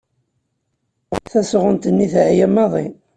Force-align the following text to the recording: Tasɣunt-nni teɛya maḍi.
Tasɣunt-nni 1.31 2.07
teɛya 2.13 2.47
maḍi. 2.53 2.85